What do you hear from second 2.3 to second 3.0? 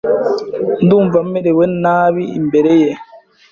imbere ye.